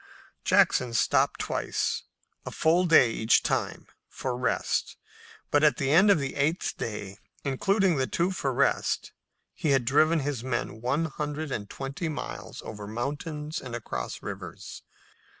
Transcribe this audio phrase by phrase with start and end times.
[0.43, 2.05] Jackson stopped twice,
[2.43, 4.97] a full day each time, for rest,
[5.51, 9.11] but at the end of the eighth day, including the two for rest,
[9.53, 14.81] he had driven his men one hundred and twenty miles over mountains and across rivers.